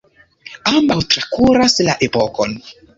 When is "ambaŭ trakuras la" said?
0.71-1.99